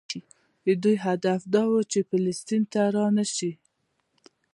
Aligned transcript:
د 0.65 0.67
دوی 0.83 0.95
هدف 1.07 1.41
دا 1.55 1.63
دی 1.71 1.81
چې 1.91 1.99
فلسطین 2.09 2.63
ته 2.73 2.81
رانشي. 2.95 3.51